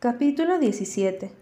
Capítulo 0.00 0.60
17 0.60 1.32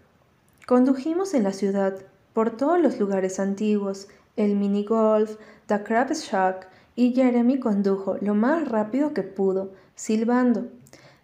Condujimos 0.65 1.35
en 1.35 1.43
la 1.43 1.53
ciudad, 1.53 1.93
por 2.33 2.57
todos 2.57 2.81
los 2.81 2.99
lugares 2.99 3.39
antiguos, 3.39 4.07
el 4.35 4.55
mini 4.55 4.83
golf, 4.83 5.35
The 5.67 5.83
Crab 5.83 6.11
Shack, 6.11 6.67
y 6.95 7.13
Jeremy 7.13 7.59
condujo 7.59 8.17
lo 8.19 8.33
más 8.33 8.67
rápido 8.67 9.13
que 9.13 9.21
pudo, 9.21 9.73
silbando. 9.93 10.69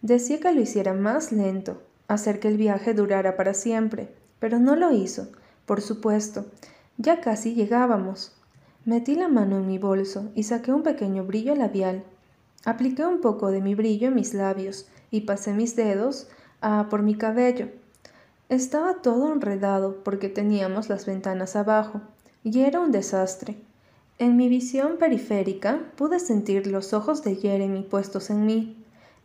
Decía 0.04 0.40
que 0.40 0.52
lo 0.52 0.62
hiciera 0.62 0.94
más 0.94 1.32
lento, 1.32 1.82
hacer 2.08 2.40
que 2.40 2.50
el 2.50 2.58
viaje 2.58 2.94
durara 2.94 3.36
para 3.36 3.56
siempre, 3.56 4.13
pero 4.38 4.60
no 4.60 4.76
lo 4.76 4.92
hizo, 4.92 5.29
por 5.65 5.81
supuesto. 5.81 6.46
Ya 7.00 7.20
casi 7.20 7.56
llegábamos. 7.56 8.36
Metí 8.86 9.15
la 9.15 9.28
mano 9.28 9.58
en 9.58 9.65
mi 9.65 9.79
bolso 9.79 10.29
y 10.36 10.44
saqué 10.44 10.72
un 10.72 10.84
pequeño 10.84 11.24
brillo 11.24 11.56
labial. 11.56 12.04
Apliqué 12.63 13.08
un 13.08 13.22
poco 13.22 13.50
de 13.50 13.60
mi 13.60 13.74
brillo 13.74 14.10
en 14.10 14.13
mis 14.13 14.36
labios 14.36 14.86
y 15.10 15.22
pasé 15.22 15.54
mis 15.54 15.76
dedos 15.76 16.27
a 16.64 16.88
por 16.90 17.04
mi 17.04 17.16
cabello. 17.16 17.68
Estaba 18.50 19.02
todo 19.02 19.31
enredado 19.31 20.04
porque 20.04 20.30
teníamos 20.30 20.90
las 20.90 21.05
ventanas 21.05 21.55
abajo, 21.55 22.02
y 22.44 22.62
era 22.62 22.80
un 22.80 22.91
desastre. 22.91 23.58
En 24.17 24.38
mi 24.38 24.48
visión 24.48 24.98
periférica 24.98 25.81
pude 25.98 26.20
sentir 26.20 26.68
los 26.68 26.94
ojos 26.94 27.23
de 27.23 27.35
Jeremy 27.35 27.84
puestos 27.84 28.30
en 28.30 28.45
mí. 28.45 28.77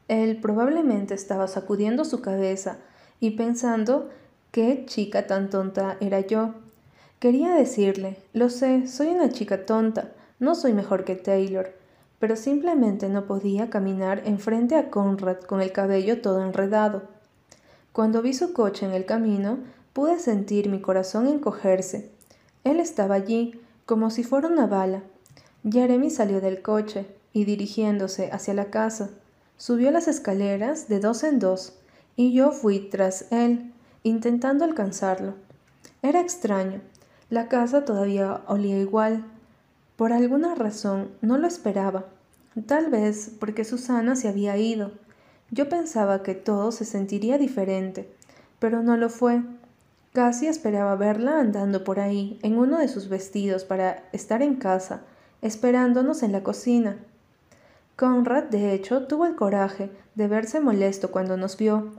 Él 0.08 0.38
probablemente 0.40 1.14
estaba 1.14 1.46
sacudiendo 1.46 2.04
su 2.04 2.20
cabeza 2.20 2.78
y 3.20 3.30
pensando 3.30 4.10
qué 4.50 4.84
chica 4.86 5.26
tan 5.26 5.50
tonta 5.50 5.96
era 6.00 6.20
yo. 6.20 6.54
Quería 7.20 7.54
decirle, 7.54 8.16
lo 8.32 8.50
sé, 8.50 8.86
soy 8.88 9.08
una 9.08 9.30
chica 9.30 9.64
tonta, 9.66 10.12
no 10.40 10.54
soy 10.54 10.72
mejor 10.72 11.04
que 11.04 11.16
Taylor, 11.16 11.72
pero 12.18 12.34
simplemente 12.34 13.08
no 13.08 13.26
podía 13.26 13.70
caminar 13.70 14.22
enfrente 14.24 14.74
a 14.74 14.90
Conrad 14.90 15.40
con 15.40 15.60
el 15.60 15.72
cabello 15.72 16.20
todo 16.20 16.42
enredado. 16.44 17.17
Cuando 17.98 18.22
vi 18.22 18.32
su 18.32 18.52
coche 18.52 18.86
en 18.86 18.92
el 18.92 19.06
camino, 19.06 19.58
pude 19.92 20.20
sentir 20.20 20.68
mi 20.68 20.80
corazón 20.80 21.26
encogerse. 21.26 22.12
Él 22.62 22.78
estaba 22.78 23.16
allí, 23.16 23.60
como 23.86 24.10
si 24.10 24.22
fuera 24.22 24.46
una 24.46 24.68
bala. 24.68 25.02
Jeremy 25.68 26.08
salió 26.08 26.40
del 26.40 26.62
coche 26.62 27.08
y 27.32 27.44
dirigiéndose 27.44 28.30
hacia 28.30 28.54
la 28.54 28.66
casa, 28.66 29.10
subió 29.56 29.90
las 29.90 30.06
escaleras 30.06 30.86
de 30.86 31.00
dos 31.00 31.24
en 31.24 31.40
dos, 31.40 31.72
y 32.14 32.32
yo 32.32 32.52
fui 32.52 32.78
tras 32.88 33.26
él, 33.32 33.72
intentando 34.04 34.64
alcanzarlo. 34.64 35.34
Era 36.00 36.20
extraño. 36.20 36.80
La 37.30 37.48
casa 37.48 37.84
todavía 37.84 38.42
olía 38.46 38.78
igual. 38.78 39.24
Por 39.96 40.12
alguna 40.12 40.54
razón 40.54 41.08
no 41.20 41.36
lo 41.36 41.48
esperaba. 41.48 42.04
Tal 42.66 42.90
vez 42.90 43.32
porque 43.40 43.64
Susana 43.64 44.14
se 44.14 44.28
había 44.28 44.56
ido 44.56 44.92
yo 45.50 45.68
pensaba 45.68 46.22
que 46.22 46.34
todo 46.34 46.72
se 46.72 46.84
sentiría 46.84 47.38
diferente, 47.38 48.12
pero 48.58 48.82
no 48.82 48.96
lo 48.96 49.08
fue. 49.08 49.42
Casi 50.12 50.46
esperaba 50.46 50.96
verla 50.96 51.40
andando 51.40 51.84
por 51.84 52.00
ahí 52.00 52.38
en 52.42 52.58
uno 52.58 52.78
de 52.78 52.88
sus 52.88 53.08
vestidos 53.08 53.64
para 53.64 54.04
estar 54.12 54.42
en 54.42 54.56
casa, 54.56 55.02
esperándonos 55.42 56.22
en 56.22 56.32
la 56.32 56.42
cocina. 56.42 56.98
Conrad, 57.96 58.44
de 58.44 58.72
hecho, 58.74 59.06
tuvo 59.06 59.26
el 59.26 59.36
coraje 59.36 59.90
de 60.14 60.28
verse 60.28 60.60
molesto 60.60 61.10
cuando 61.10 61.36
nos 61.36 61.56
vio. 61.56 61.92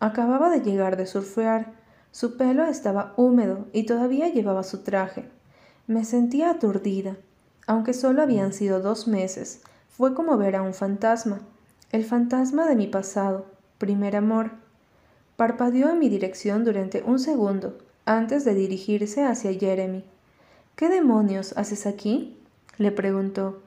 Acababa 0.00 0.50
de 0.50 0.60
llegar 0.60 0.96
de 0.96 1.06
surfear, 1.06 1.72
su 2.12 2.36
pelo 2.36 2.64
estaba 2.64 3.12
húmedo 3.16 3.66
y 3.72 3.86
todavía 3.86 4.28
llevaba 4.28 4.62
su 4.62 4.82
traje. 4.82 5.28
Me 5.86 6.04
sentía 6.04 6.50
aturdida. 6.50 7.16
Aunque 7.66 7.92
solo 7.92 8.22
habían 8.22 8.52
sido 8.52 8.80
dos 8.80 9.08
meses, 9.08 9.62
fue 9.88 10.14
como 10.14 10.36
ver 10.36 10.56
a 10.56 10.62
un 10.62 10.74
fantasma. 10.74 11.40
El 11.94 12.04
fantasma 12.04 12.66
de 12.66 12.74
mi 12.74 12.88
pasado, 12.88 13.46
primer 13.78 14.16
amor, 14.16 14.50
parpadeó 15.36 15.90
en 15.90 16.00
mi 16.00 16.08
dirección 16.08 16.64
durante 16.64 17.04
un 17.04 17.20
segundo 17.20 17.78
antes 18.04 18.44
de 18.44 18.52
dirigirse 18.52 19.22
hacia 19.22 19.54
Jeremy. 19.54 20.02
¿Qué 20.74 20.88
demonios 20.88 21.56
haces 21.56 21.86
aquí? 21.86 22.36
le 22.78 22.90
preguntó. 22.90 23.62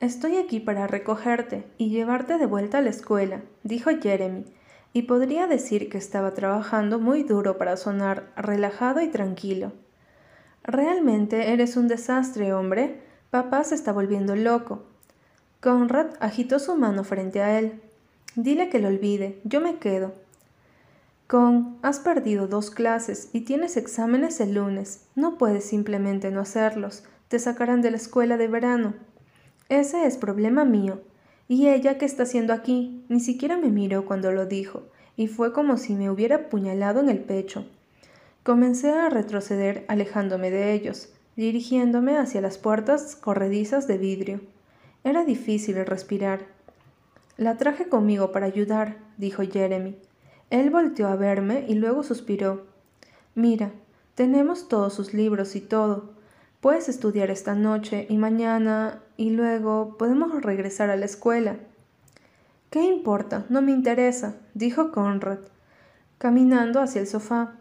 Estoy 0.00 0.38
aquí 0.38 0.58
para 0.58 0.86
recogerte 0.86 1.66
y 1.76 1.90
llevarte 1.90 2.38
de 2.38 2.46
vuelta 2.46 2.78
a 2.78 2.80
la 2.80 2.88
escuela, 2.88 3.42
dijo 3.62 3.90
Jeremy, 3.90 4.46
y 4.94 5.02
podría 5.02 5.46
decir 5.46 5.90
que 5.90 5.98
estaba 5.98 6.32
trabajando 6.32 6.98
muy 6.98 7.24
duro 7.24 7.58
para 7.58 7.76
sonar 7.76 8.32
relajado 8.36 9.02
y 9.02 9.08
tranquilo. 9.08 9.72
Realmente 10.62 11.52
eres 11.52 11.76
un 11.76 11.88
desastre, 11.88 12.54
hombre. 12.54 13.02
Papá 13.28 13.64
se 13.64 13.74
está 13.74 13.92
volviendo 13.92 14.34
loco. 14.34 14.86
Conrad 15.60 16.12
agitó 16.20 16.58
su 16.58 16.74
mano 16.74 17.04
frente 17.04 17.42
a 17.42 17.58
él. 17.58 17.80
Dile 18.34 18.70
que 18.70 18.78
lo 18.78 18.88
olvide, 18.88 19.40
yo 19.44 19.60
me 19.60 19.76
quedo. 19.76 20.14
Con, 21.26 21.76
has 21.82 22.00
perdido 22.00 22.46
dos 22.46 22.70
clases 22.70 23.28
y 23.32 23.42
tienes 23.42 23.76
exámenes 23.76 24.40
el 24.40 24.54
lunes. 24.54 25.04
No 25.14 25.36
puedes 25.36 25.64
simplemente 25.64 26.30
no 26.30 26.40
hacerlos. 26.40 27.04
Te 27.28 27.38
sacarán 27.38 27.82
de 27.82 27.90
la 27.90 27.98
escuela 27.98 28.36
de 28.36 28.48
verano. 28.48 28.94
Ese 29.68 30.06
es 30.06 30.16
problema 30.16 30.64
mío. 30.64 31.02
¿Y 31.46 31.68
ella 31.68 31.98
qué 31.98 32.06
está 32.06 32.22
haciendo 32.22 32.52
aquí? 32.52 33.04
Ni 33.08 33.20
siquiera 33.20 33.56
me 33.56 33.68
miró 33.68 34.06
cuando 34.06 34.32
lo 34.32 34.46
dijo, 34.46 34.84
y 35.16 35.26
fue 35.26 35.52
como 35.52 35.76
si 35.76 35.94
me 35.94 36.08
hubiera 36.08 36.36
apuñalado 36.36 37.00
en 37.00 37.08
el 37.08 37.18
pecho. 37.18 37.66
Comencé 38.42 38.90
a 38.90 39.10
retroceder 39.10 39.84
alejándome 39.88 40.50
de 40.50 40.72
ellos, 40.72 41.12
dirigiéndome 41.36 42.16
hacia 42.16 42.40
las 42.40 42.56
puertas 42.56 43.14
corredizas 43.14 43.86
de 43.86 43.98
vidrio. 43.98 44.40
Era 45.02 45.24
difícil 45.24 45.76
respirar. 45.86 46.40
La 47.36 47.56
traje 47.56 47.88
conmigo 47.88 48.32
para 48.32 48.46
ayudar, 48.46 48.98
dijo 49.16 49.42
Jeremy. 49.42 49.96
Él 50.50 50.70
volteó 50.70 51.08
a 51.08 51.16
verme 51.16 51.64
y 51.68 51.74
luego 51.74 52.02
suspiró. 52.02 52.66
Mira, 53.34 53.70
tenemos 54.14 54.68
todos 54.68 54.92
sus 54.92 55.14
libros 55.14 55.56
y 55.56 55.60
todo. 55.62 56.10
Puedes 56.60 56.90
estudiar 56.90 57.30
esta 57.30 57.54
noche 57.54 58.06
y 58.10 58.18
mañana 58.18 59.00
y 59.16 59.30
luego 59.30 59.96
podemos 59.96 60.42
regresar 60.42 60.90
a 60.90 60.96
la 60.96 61.06
escuela. 61.06 61.56
¿Qué 62.68 62.82
importa? 62.84 63.46
No 63.48 63.62
me 63.62 63.72
interesa, 63.72 64.34
dijo 64.52 64.92
Conrad, 64.92 65.38
caminando 66.18 66.80
hacia 66.80 67.00
el 67.00 67.06
sofá. 67.06 67.54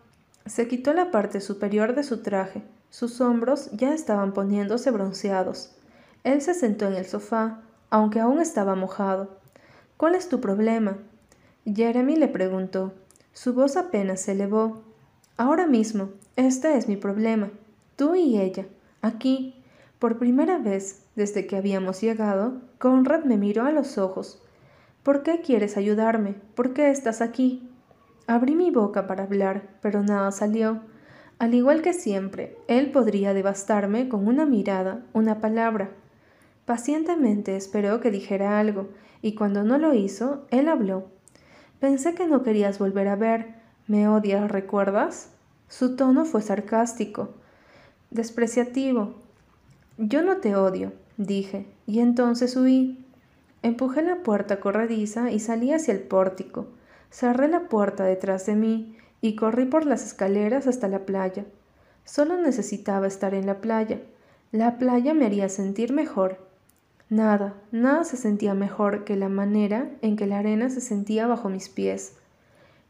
Se 0.45 0.67
quitó 0.67 0.93
la 0.93 1.11
parte 1.11 1.39
superior 1.39 1.95
de 1.95 2.03
su 2.03 2.21
traje. 2.21 2.63
Sus 2.89 3.21
hombros 3.21 3.71
ya 3.71 3.93
estaban 3.93 4.33
poniéndose 4.33 4.91
bronceados. 4.91 5.78
Él 6.23 6.41
se 6.41 6.53
sentó 6.53 6.87
en 6.87 6.95
el 6.95 7.05
sofá, 7.05 7.61
aunque 7.89 8.19
aún 8.19 8.39
estaba 8.39 8.75
mojado. 8.75 9.37
¿Cuál 9.97 10.15
es 10.15 10.29
tu 10.29 10.39
problema? 10.39 10.97
Jeremy 11.65 12.15
le 12.15 12.27
preguntó. 12.27 12.93
Su 13.33 13.53
voz 13.53 13.77
apenas 13.77 14.21
se 14.21 14.33
elevó. 14.33 14.81
Ahora 15.37 15.67
mismo, 15.67 16.09
este 16.35 16.77
es 16.77 16.87
mi 16.87 16.97
problema. 16.97 17.49
Tú 17.95 18.15
y 18.15 18.39
ella, 18.39 18.65
aquí. 19.01 19.55
Por 19.99 20.17
primera 20.17 20.57
vez 20.57 21.03
desde 21.15 21.45
que 21.45 21.57
habíamos 21.57 21.99
llegado, 21.99 22.61
Conrad 22.77 23.25
me 23.25 23.37
miró 23.37 23.65
a 23.65 23.71
los 23.71 23.97
ojos. 23.97 24.41
¿Por 25.03 25.23
qué 25.23 25.41
quieres 25.41 25.75
ayudarme? 25.75 26.35
¿Por 26.55 26.73
qué 26.73 26.89
estás 26.89 27.21
aquí? 27.21 27.69
Abrí 28.27 28.55
mi 28.55 28.71
boca 28.71 29.07
para 29.07 29.23
hablar, 29.23 29.63
pero 29.81 30.01
nada 30.01 30.31
salió. 30.31 30.79
Al 31.39 31.53
igual 31.53 31.81
que 31.81 31.93
siempre, 31.93 32.57
él 32.67 32.91
podría 32.91 33.33
devastarme 33.33 34.07
con 34.07 34.27
una 34.27 34.45
mirada, 34.45 35.03
una 35.13 35.39
palabra, 35.39 35.89
Pacientemente 36.69 37.55
esperó 37.55 37.99
que 37.99 38.11
dijera 38.11 38.59
algo, 38.59 38.89
y 39.23 39.33
cuando 39.33 39.63
no 39.63 39.79
lo 39.79 39.95
hizo, 39.95 40.45
él 40.51 40.69
habló. 40.69 41.05
Pensé 41.79 42.13
que 42.13 42.27
no 42.27 42.43
querías 42.43 42.77
volver 42.77 43.07
a 43.07 43.15
ver. 43.15 43.55
¿Me 43.87 44.07
odias, 44.07 44.51
recuerdas? 44.51 45.31
Su 45.67 45.95
tono 45.95 46.25
fue 46.25 46.43
sarcástico, 46.43 47.29
despreciativo. 48.11 49.15
Yo 49.97 50.21
no 50.21 50.37
te 50.37 50.55
odio, 50.55 50.93
dije, 51.17 51.65
y 51.87 52.01
entonces 52.01 52.55
huí. 52.55 53.03
Empujé 53.63 54.03
la 54.03 54.17
puerta 54.17 54.59
corrediza 54.59 55.31
y 55.31 55.39
salí 55.39 55.73
hacia 55.73 55.95
el 55.95 56.01
pórtico. 56.01 56.67
Cerré 57.09 57.47
la 57.47 57.61
puerta 57.61 58.03
detrás 58.03 58.45
de 58.45 58.55
mí 58.55 58.95
y 59.21 59.35
corrí 59.35 59.65
por 59.65 59.87
las 59.87 60.05
escaleras 60.05 60.67
hasta 60.67 60.87
la 60.87 60.99
playa. 60.99 61.45
Solo 62.05 62.39
necesitaba 62.39 63.07
estar 63.07 63.33
en 63.33 63.47
la 63.47 63.59
playa. 63.59 64.01
La 64.51 64.77
playa 64.77 65.15
me 65.15 65.25
haría 65.25 65.49
sentir 65.49 65.93
mejor. 65.93 66.47
Nada, 67.09 67.55
nada 67.71 68.03
se 68.03 68.17
sentía 68.17 68.53
mejor 68.53 69.03
que 69.03 69.15
la 69.15 69.29
manera 69.29 69.89
en 70.03 70.15
que 70.15 70.27
la 70.27 70.37
arena 70.37 70.69
se 70.69 70.79
sentía 70.79 71.25
bajo 71.25 71.49
mis 71.49 71.67
pies. 71.67 72.13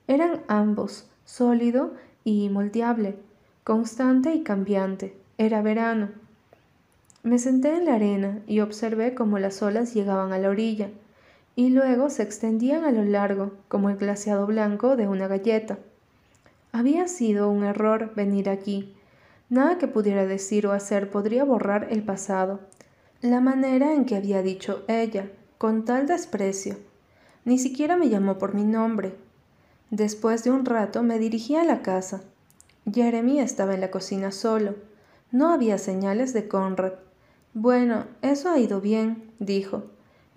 Eran 0.08 0.42
ambos, 0.50 1.10
sólido 1.24 1.94
y 2.26 2.50
moldeable, 2.50 3.16
constante 3.64 4.36
y 4.36 4.44
cambiante. 4.44 5.16
Era 5.38 5.62
verano. 5.62 6.10
Me 7.24 7.40
senté 7.40 7.78
en 7.78 7.86
la 7.86 7.96
arena 7.96 8.40
y 8.46 8.60
observé 8.60 9.16
cómo 9.16 9.40
las 9.40 9.62
olas 9.62 9.94
llegaban 9.94 10.34
a 10.34 10.38
la 10.38 10.50
orilla, 10.50 10.90
y 11.56 11.70
luego 11.70 12.10
se 12.10 12.24
extendían 12.24 12.84
a 12.84 12.92
lo 12.92 13.04
largo, 13.06 13.52
como 13.70 13.90
el 13.90 13.96
glaciado 13.96 14.46
blanco 14.48 14.98
de 14.98 15.08
una 15.08 15.28
galleta. 15.28 15.78
Había 16.74 17.08
sido 17.08 17.50
un 17.50 17.64
error 17.64 18.14
venir 18.16 18.50
aquí. 18.50 18.94
Nada 19.50 19.78
que 19.78 19.88
pudiera 19.88 20.26
decir 20.26 20.68
o 20.68 20.74
hacer 20.74 21.10
podría 21.10 21.46
borrar 21.46 21.88
el 21.90 22.04
pasado 22.04 22.60
la 23.22 23.42
manera 23.42 23.94
en 23.94 24.06
que 24.06 24.16
había 24.16 24.42
dicho 24.42 24.84
ella, 24.88 25.30
con 25.58 25.84
tal 25.84 26.08
desprecio. 26.08 26.78
Ni 27.44 27.60
siquiera 27.60 27.98
me 27.98 28.08
llamó 28.08 28.38
por 28.38 28.54
mi 28.54 28.64
nombre. 28.64 29.14
Después 29.90 30.44
de 30.44 30.52
un 30.52 30.66
rato 30.66 31.04
me 31.04 31.20
dirigí 31.20 31.56
a 31.56 31.66
la 31.66 31.82
casa. 31.82 32.22
Jeremy 32.90 33.40
estaba 33.40 33.74
en 33.74 33.82
la 33.82 33.92
cocina 33.92 34.32
solo. 34.32 34.76
No 35.32 35.52
había 35.52 35.78
señales 35.78 36.32
de 36.32 36.48
Conrad. 36.48 36.94
Bueno, 37.54 38.06
eso 38.22 38.50
ha 38.50 38.58
ido 38.58 38.80
bien, 38.80 39.32
dijo. 39.40 39.84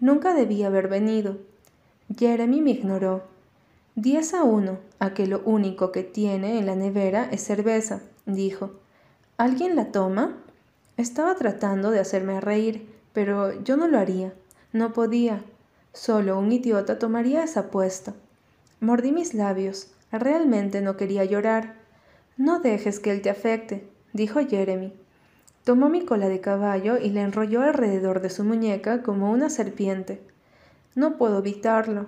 Nunca 0.01 0.35
debía 0.35 0.67
haber 0.67 0.89
venido. 0.89 1.39
Jeremy 2.19 2.61
me 2.61 2.71
ignoró. 2.71 3.23
Diez 3.95 4.35
a 4.35 4.43
uno, 4.43 4.79
a 4.99 5.15
que 5.15 5.27
lo 5.27 5.43
único 5.45 5.93
que 5.93 6.03
tiene 6.03 6.59
en 6.59 6.67
la 6.67 6.75
nevera 6.75 7.29
es 7.31 7.45
cerveza, 7.45 8.01
dijo. 8.27 8.73
¿Alguien 9.37 9.77
la 9.77 9.93
toma? 9.93 10.42
Estaba 10.97 11.35
tratando 11.35 11.91
de 11.91 12.01
hacerme 12.01 12.41
reír, 12.41 12.89
pero 13.13 13.63
yo 13.63 13.77
no 13.77 13.89
lo 13.89 13.99
haría. 13.99 14.33
No 14.73 14.93
podía. 14.93 15.43
Solo 15.93 16.39
un 16.39 16.53
idiota 16.53 16.99
tomaría 16.99 17.45
esa 17.45 17.61
apuesta. 17.61 18.15
Mordí 18.81 19.13
mis 19.13 19.35
labios. 19.35 19.93
Realmente 20.11 20.81
no 20.81 20.97
quería 20.97 21.25
llorar. 21.25 21.75
No 22.37 22.61
dejes 22.61 23.01
que 23.01 23.11
él 23.11 23.23
te 23.23 23.31
afecte, 23.31 23.89
dijo 24.13 24.41
Jeremy. 24.47 24.93
Tomó 25.65 25.89
mi 25.89 26.05
cola 26.05 26.29
de 26.29 26.41
caballo 26.41 26.99
y 26.99 27.11
la 27.11 27.23
enrolló 27.23 27.63
alrededor 27.63 28.21
de 28.21 28.31
su 28.31 28.43
muñeca 28.43 29.03
como 29.03 29.31
una 29.31 29.49
serpiente. 29.49 30.21
No 30.95 31.17
puedo 31.17 31.39
evitarlo. 31.39 32.07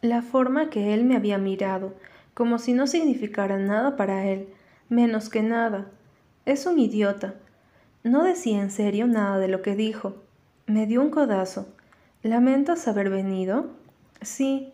La 0.00 0.22
forma 0.22 0.70
que 0.70 0.94
él 0.94 1.04
me 1.04 1.16
había 1.16 1.38
mirado, 1.38 1.94
como 2.34 2.58
si 2.58 2.72
no 2.72 2.86
significara 2.86 3.58
nada 3.58 3.96
para 3.96 4.26
él, 4.26 4.48
menos 4.88 5.28
que 5.28 5.42
nada. 5.42 5.90
Es 6.44 6.66
un 6.66 6.78
idiota. 6.78 7.34
No 8.04 8.24
decía 8.24 8.60
en 8.60 8.70
serio 8.70 9.06
nada 9.06 9.38
de 9.38 9.46
lo 9.46 9.62
que 9.62 9.76
dijo. 9.76 10.16
Me 10.66 10.86
dio 10.86 11.00
un 11.00 11.10
codazo. 11.10 11.68
¿Lamentas 12.22 12.88
haber 12.88 13.10
venido? 13.10 13.66
Sí. 14.20 14.72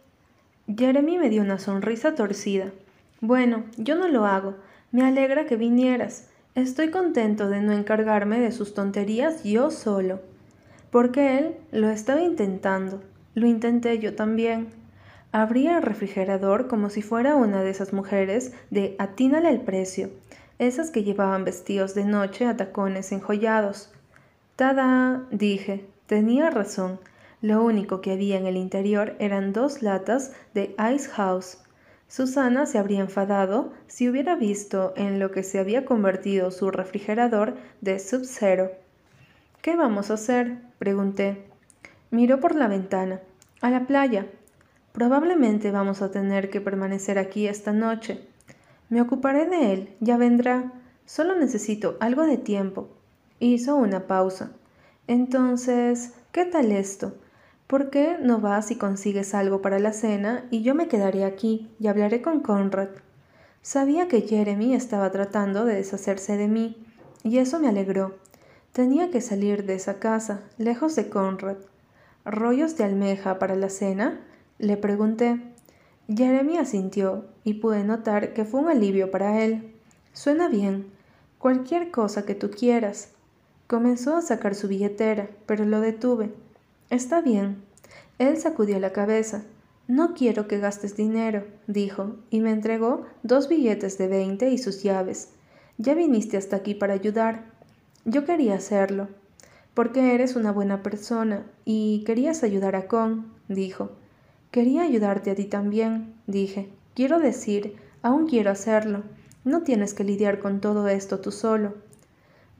Jeremy 0.66 1.18
me 1.18 1.28
dio 1.28 1.42
una 1.42 1.58
sonrisa 1.58 2.14
torcida. 2.14 2.72
Bueno, 3.20 3.64
yo 3.76 3.96
no 3.96 4.08
lo 4.08 4.24
hago. 4.24 4.54
Me 4.92 5.04
alegra 5.04 5.44
que 5.44 5.56
vinieras. 5.56 6.28
Estoy 6.54 6.90
contento 6.90 7.50
de 7.50 7.60
no 7.60 7.72
encargarme 7.72 8.40
de 8.40 8.50
sus 8.50 8.72
tonterías 8.72 9.44
yo 9.44 9.70
solo. 9.70 10.20
Porque 10.90 11.38
él 11.38 11.56
lo 11.70 11.90
estaba 11.90 12.22
intentando. 12.22 13.02
Lo 13.34 13.46
intenté 13.46 13.98
yo 13.98 14.14
también. 14.14 14.68
Abría 15.32 15.76
el 15.76 15.82
refrigerador 15.82 16.66
como 16.66 16.88
si 16.88 17.02
fuera 17.02 17.36
una 17.36 17.62
de 17.62 17.68
esas 17.68 17.92
mujeres 17.92 18.54
de 18.70 18.96
atínale 18.98 19.50
el 19.50 19.60
precio, 19.60 20.08
esas 20.58 20.90
que 20.90 21.04
llevaban 21.04 21.44
vestidos 21.44 21.94
de 21.94 22.04
noche 22.04 22.46
a 22.46 22.56
tacones 22.56 23.12
enjollados. 23.12 23.92
Tada, 24.56 25.26
dije, 25.30 25.86
tenía 26.06 26.50
razón. 26.50 27.00
Lo 27.40 27.62
único 27.62 28.00
que 28.00 28.12
había 28.12 28.36
en 28.36 28.46
el 28.46 28.56
interior 28.56 29.14
eran 29.20 29.52
dos 29.52 29.82
latas 29.82 30.32
de 30.54 30.74
Ice 30.92 31.08
House. 31.10 31.58
Susana 32.08 32.66
se 32.66 32.78
habría 32.78 33.00
enfadado 33.00 33.72
si 33.86 34.08
hubiera 34.08 34.34
visto 34.34 34.94
en 34.96 35.20
lo 35.20 35.30
que 35.30 35.42
se 35.42 35.58
había 35.58 35.84
convertido 35.84 36.50
su 36.50 36.70
refrigerador 36.70 37.56
de 37.80 38.00
Sub-Zero. 38.00 38.72
¿Qué 39.62 39.76
vamos 39.76 40.10
a 40.10 40.14
hacer? 40.14 40.58
pregunté. 40.78 41.44
Miró 42.10 42.40
por 42.40 42.54
la 42.54 42.66
ventana. 42.66 43.20
A 43.60 43.70
la 43.70 43.86
playa. 43.86 44.26
Probablemente 44.92 45.70
vamos 45.70 46.00
a 46.00 46.10
tener 46.10 46.48
que 46.48 46.60
permanecer 46.60 47.18
aquí 47.18 47.46
esta 47.46 47.72
noche. 47.72 48.26
Me 48.88 49.00
ocuparé 49.00 49.46
de 49.46 49.72
él, 49.72 49.96
ya 50.00 50.16
vendrá. 50.16 50.72
Solo 51.04 51.36
necesito 51.36 51.96
algo 52.00 52.26
de 52.26 52.38
tiempo. 52.38 52.88
Hizo 53.40 53.76
una 53.76 54.06
pausa. 54.06 54.52
Entonces, 55.06 56.14
¿qué 56.32 56.44
tal 56.44 56.72
esto? 56.72 57.14
¿Por 57.66 57.90
qué 57.90 58.16
no 58.20 58.40
vas 58.40 58.70
y 58.70 58.76
consigues 58.76 59.34
algo 59.34 59.60
para 59.60 59.78
la 59.78 59.92
cena 59.92 60.46
y 60.50 60.62
yo 60.62 60.74
me 60.74 60.88
quedaré 60.88 61.24
aquí 61.24 61.70
y 61.78 61.88
hablaré 61.88 62.22
con 62.22 62.40
Conrad? 62.40 62.88
Sabía 63.60 64.08
que 64.08 64.22
Jeremy 64.22 64.74
estaba 64.74 65.10
tratando 65.10 65.66
de 65.66 65.74
deshacerse 65.74 66.38
de 66.38 66.48
mí, 66.48 66.86
y 67.22 67.38
eso 67.38 67.60
me 67.60 67.68
alegró. 67.68 68.16
Tenía 68.72 69.10
que 69.10 69.20
salir 69.20 69.66
de 69.66 69.74
esa 69.74 69.98
casa, 69.98 70.40
lejos 70.56 70.96
de 70.96 71.10
Conrad. 71.10 71.58
¿Rollos 72.24 72.76
de 72.76 72.84
almeja 72.84 73.38
para 73.38 73.56
la 73.56 73.68
cena? 73.68 74.20
Le 74.58 74.76
pregunté. 74.76 75.40
Jeremy 76.08 76.56
asintió 76.56 77.26
y 77.44 77.54
pude 77.54 77.84
notar 77.84 78.32
que 78.32 78.46
fue 78.46 78.60
un 78.60 78.68
alivio 78.68 79.10
para 79.10 79.44
él. 79.44 79.74
Suena 80.14 80.48
bien. 80.48 80.86
Cualquier 81.38 81.90
cosa 81.90 82.24
que 82.24 82.34
tú 82.34 82.50
quieras. 82.50 83.10
Comenzó 83.66 84.16
a 84.16 84.22
sacar 84.22 84.54
su 84.54 84.68
billetera, 84.68 85.28
pero 85.44 85.66
lo 85.66 85.80
detuve. 85.80 86.32
Está 86.88 87.20
bien. 87.20 87.62
Él 88.18 88.38
sacudió 88.38 88.80
la 88.80 88.92
cabeza. 88.92 89.42
No 89.86 90.14
quiero 90.14 90.48
que 90.48 90.58
gastes 90.58 90.96
dinero, 90.96 91.46
dijo, 91.66 92.16
y 92.30 92.40
me 92.40 92.52
entregó 92.52 93.04
dos 93.22 93.48
billetes 93.48 93.98
de 93.98 94.08
veinte 94.08 94.50
y 94.50 94.58
sus 94.58 94.82
llaves. 94.82 95.34
Ya 95.76 95.94
viniste 95.94 96.36
hasta 96.38 96.56
aquí 96.56 96.74
para 96.74 96.94
ayudar. 96.94 97.52
Yo 98.06 98.24
quería 98.24 98.54
hacerlo, 98.54 99.08
porque 99.74 100.14
eres 100.14 100.36
una 100.36 100.52
buena 100.52 100.82
persona 100.82 101.46
y 101.64 102.02
querías 102.04 102.42
ayudar 102.42 102.74
a 102.74 102.88
Con, 102.88 103.34
dijo. 103.48 103.90
Quería 104.50 104.82
ayudarte 104.82 105.30
a 105.30 105.34
ti 105.34 105.44
también, 105.44 106.14
dije. 106.26 106.68
Quiero 106.94 107.18
decir, 107.18 107.76
aún 108.02 108.26
quiero 108.26 108.50
hacerlo. 108.50 109.02
No 109.44 109.62
tienes 109.62 109.94
que 109.94 110.04
lidiar 110.04 110.40
con 110.40 110.60
todo 110.60 110.88
esto 110.88 111.20
tú 111.20 111.30
solo. 111.30 111.74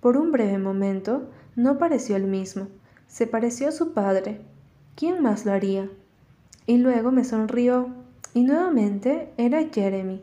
Por 0.00 0.17
un 0.17 0.31
breve 0.31 0.58
momento, 0.58 1.29
no 1.56 1.79
pareció 1.79 2.17
el 2.17 2.25
mismo. 2.25 2.69
Se 3.08 3.26
pareció 3.26 3.69
a 3.69 3.73
su 3.73 3.93
padre. 3.93 4.40
¿Quién 4.94 5.23
más 5.23 5.44
lo 5.46 5.52
haría? 5.52 5.88
Y 6.67 6.76
luego 6.76 7.11
me 7.11 7.25
sonrió, 7.25 7.88
y 8.34 8.43
nuevamente 8.43 9.31
era 9.38 9.64
Jeremy. 9.73 10.23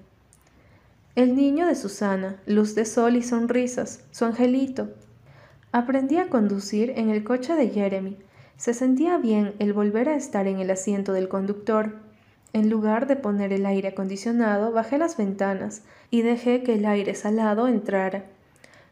El 1.15 1.35
niño 1.35 1.65
de 1.65 1.75
Susana, 1.75 2.39
luz 2.45 2.75
de 2.75 2.85
sol 2.85 3.15
y 3.15 3.23
sonrisas, 3.23 4.03
su 4.11 4.25
angelito. 4.25 4.89
Aprendí 5.71 6.17
a 6.17 6.29
conducir 6.29 6.91
en 6.91 7.09
el 7.09 7.23
coche 7.23 7.53
de 7.55 7.69
Jeremy. 7.69 8.17
Se 8.57 8.73
sentía 8.73 9.17
bien 9.17 9.53
el 9.59 9.73
volver 9.73 10.09
a 10.09 10.15
estar 10.15 10.47
en 10.47 10.59
el 10.59 10.71
asiento 10.71 11.13
del 11.13 11.27
conductor. 11.27 11.97
En 12.53 12.69
lugar 12.69 13.05
de 13.05 13.17
poner 13.17 13.51
el 13.51 13.65
aire 13.65 13.89
acondicionado, 13.89 14.71
bajé 14.71 14.97
las 14.97 15.17
ventanas 15.17 15.81
y 16.09 16.21
dejé 16.21 16.63
que 16.63 16.75
el 16.75 16.85
aire 16.85 17.15
salado 17.15 17.67
entrara. 17.67 18.25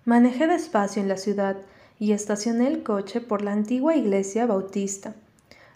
Manejé 0.06 0.48
despacio 0.48 1.02
en 1.02 1.08
la 1.08 1.18
ciudad, 1.18 1.58
y 1.98 2.12
estacioné 2.12 2.68
el 2.68 2.84
coche 2.84 3.22
por 3.22 3.42
la 3.42 3.54
antigua 3.54 3.96
iglesia 3.96 4.46
bautista. 4.46 5.16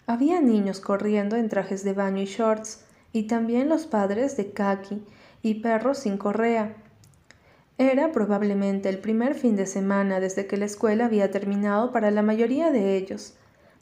Había 0.06 0.42
niños 0.42 0.80
corriendo 0.80 1.36
en 1.36 1.48
trajes 1.48 1.84
de 1.84 1.94
baño 1.94 2.20
y 2.20 2.26
shorts, 2.26 2.84
y 3.14 3.22
también 3.22 3.70
los 3.70 3.86
padres 3.86 4.36
de 4.36 4.50
khaki 4.52 5.02
y 5.42 5.54
perros 5.54 5.98
sin 5.98 6.18
correa. 6.18 6.74
Era 7.78 8.12
probablemente 8.12 8.90
el 8.90 8.98
primer 8.98 9.34
fin 9.34 9.56
de 9.56 9.64
semana 9.64 10.20
desde 10.20 10.46
que 10.46 10.58
la 10.58 10.66
escuela 10.66 11.06
había 11.06 11.30
terminado 11.30 11.92
para 11.92 12.10
la 12.10 12.22
mayoría 12.22 12.70
de 12.70 12.96
ellos. 12.96 13.34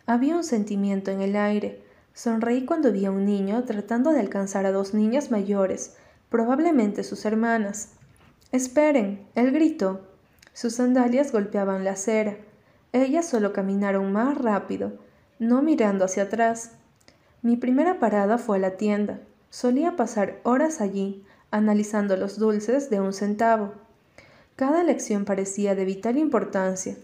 Había 0.07 0.37
un 0.37 0.45
sentimiento 0.45 1.11
en 1.11 1.21
el 1.21 1.35
aire. 1.35 1.83
Sonreí 2.15 2.65
cuando 2.65 2.93
vi 2.93 3.07
a 3.07 3.11
un 3.11 3.25
niño 3.25 3.65
tratando 3.65 4.13
de 4.13 4.21
alcanzar 4.21 4.65
a 4.65 4.73
dos 4.73 4.95
niñas 4.95 5.33
mayores, 5.33 5.97
probablemente 6.31 7.03
sus 7.03 7.25
hermanas. 7.25 7.91
Esperen, 8.53 9.27
él 9.35 9.51
gritó. 9.51 10.07
Sus 10.53 10.77
sandalias 10.77 11.33
golpeaban 11.33 11.85
la 11.85 11.93
acera. 11.93 12.37
Ellas 12.93 13.27
solo 13.27 13.53
caminaron 13.53 14.13
más 14.13 14.39
rápido, 14.39 14.93
no 15.41 15.61
mirando 15.61 16.05
hacia 16.05 16.23
atrás. 16.23 16.73
Mi 17.43 17.57
primera 17.57 17.99
parada 17.99 18.39
fue 18.39 18.59
a 18.59 18.61
la 18.61 18.77
tienda. 18.77 19.21
Solía 19.51 19.97
pasar 19.97 20.41
horas 20.45 20.81
allí, 20.81 21.25
analizando 21.51 22.17
los 22.17 22.39
dulces 22.39 22.91
de 22.91 23.01
un 23.01 23.13
centavo. 23.13 23.73
Cada 24.55 24.85
lección 24.85 25.25
parecía 25.25 25.75
de 25.75 25.85
vital 25.85 26.17
importancia. 26.17 26.97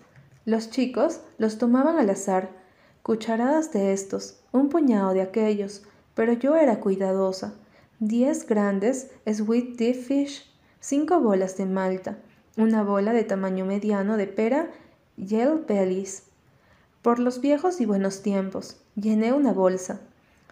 Los 0.45 0.71
chicos 0.71 1.21
los 1.37 1.59
tomaban 1.59 1.99
al 1.99 2.09
azar, 2.09 2.62
cucharadas 3.03 3.73
de 3.73 3.93
estos, 3.93 4.41
un 4.53 4.69
puñado 4.69 5.13
de 5.13 5.23
aquellos, 5.23 5.83
pero 6.15 6.33
yo 6.33 6.57
era 6.57 6.81
cuidadosa. 6.81 7.55
Diez 7.99 8.47
grandes 8.47 9.11
sweet 9.27 9.77
deep 9.77 9.97
fish, 9.97 10.51
cinco 10.81 11.21
bolas 11.21 11.57
de 11.57 11.67
malta, 11.67 12.19
una 12.57 12.83
bola 12.83 13.13
de 13.13 13.25
tamaño 13.25 13.65
mediano 13.65 14.17
de 14.17 14.27
pera 14.27 14.71
Yale 15.17 15.63
Bellies. 15.67 16.25
Por 17.03 17.19
los 17.19 17.41
viejos 17.41 17.81
y 17.81 17.87
buenos 17.87 18.23
tiempos, 18.23 18.81
llené 18.95 19.33
una 19.33 19.53
bolsa. 19.53 20.01